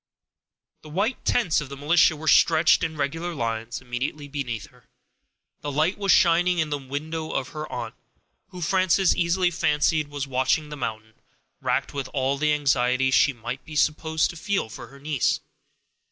The 0.81 0.89
white 0.89 1.23
tents 1.25 1.61
of 1.61 1.69
the 1.69 1.77
militia 1.77 2.15
were 2.15 2.27
stretched 2.27 2.83
in 2.83 2.97
regular 2.97 3.35
lines 3.35 3.81
immediately 3.81 4.27
beneath 4.27 4.65
her. 4.71 4.87
The 5.59 5.71
light 5.71 5.95
was 5.99 6.11
shining 6.11 6.57
in 6.57 6.71
the 6.71 6.79
window 6.79 7.29
of 7.29 7.49
her 7.49 7.71
aunt, 7.71 7.93
who, 8.47 8.61
Frances 8.61 9.15
easily 9.15 9.51
fancied, 9.51 10.07
was 10.07 10.25
watching 10.25 10.69
the 10.69 10.75
mountain, 10.75 11.13
racked 11.61 11.93
with 11.93 12.07
all 12.15 12.39
the 12.39 12.51
anxiety 12.51 13.11
she 13.11 13.31
might 13.31 13.63
be 13.63 13.75
supposed 13.75 14.31
to 14.31 14.35
feel 14.35 14.69
for 14.69 14.87
her 14.87 14.99
niece. 14.99 15.39